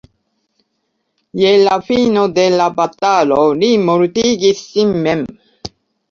[1.41, 5.21] Je la fino de la batalo li mortigis sin mem.